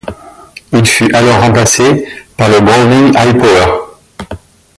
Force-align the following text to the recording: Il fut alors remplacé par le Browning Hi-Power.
Il 0.73 0.83
fut 0.83 1.13
alors 1.15 1.41
remplacé 1.41 2.07
par 2.35 2.49
le 2.49 2.59
Browning 2.59 3.13
Hi-Power. 3.15 4.33